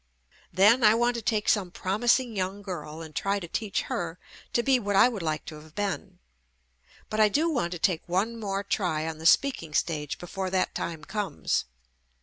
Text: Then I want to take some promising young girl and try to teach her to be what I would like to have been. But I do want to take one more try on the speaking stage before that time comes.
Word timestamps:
Then 0.51 0.83
I 0.83 0.95
want 0.95 1.13
to 1.17 1.21
take 1.21 1.47
some 1.47 1.69
promising 1.69 2.35
young 2.35 2.63
girl 2.63 3.03
and 3.03 3.15
try 3.15 3.39
to 3.39 3.47
teach 3.47 3.83
her 3.83 4.17
to 4.51 4.63
be 4.63 4.79
what 4.79 4.95
I 4.95 5.07
would 5.07 5.21
like 5.21 5.45
to 5.45 5.55
have 5.61 5.75
been. 5.75 6.17
But 7.07 7.19
I 7.19 7.29
do 7.29 7.51
want 7.51 7.71
to 7.73 7.77
take 7.77 8.09
one 8.09 8.39
more 8.39 8.63
try 8.63 9.05
on 9.07 9.19
the 9.19 9.27
speaking 9.27 9.75
stage 9.75 10.17
before 10.17 10.49
that 10.49 10.73
time 10.73 11.03
comes. 11.05 11.65